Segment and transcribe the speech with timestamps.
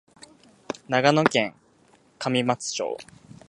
[0.89, 1.53] 長野県
[2.17, 2.97] 上松町